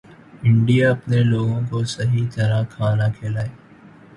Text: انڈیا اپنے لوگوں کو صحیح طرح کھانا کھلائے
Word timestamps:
انڈیا 0.43 0.89
اپنے 0.91 1.17
لوگوں 1.23 1.59
کو 1.69 1.83
صحیح 1.95 2.27
طرح 2.35 2.63
کھانا 2.71 3.07
کھلائے 3.19 3.49